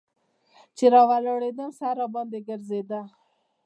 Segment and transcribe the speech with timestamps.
[0.75, 3.01] چې راولاړېدم سر راباندې ګرځېده.